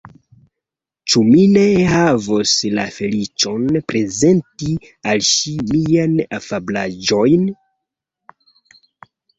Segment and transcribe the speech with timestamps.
[1.11, 4.73] Ĉu mi ne havos la feliĉon prezenti
[5.13, 7.49] al ŝi miajn afablaĵojn?